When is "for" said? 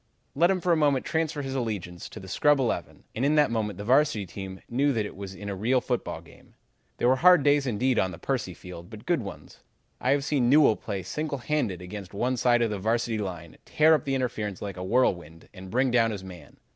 0.61-0.71